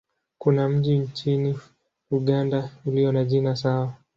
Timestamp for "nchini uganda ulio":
0.97-3.11